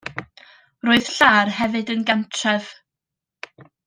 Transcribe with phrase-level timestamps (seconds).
[0.87, 2.73] Roedd Ilar hefyd yn gantref.